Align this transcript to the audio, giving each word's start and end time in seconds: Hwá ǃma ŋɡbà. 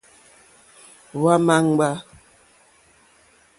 Hwá 1.17 1.33
ǃma 1.41 1.55
ŋɡbà. 1.65 1.89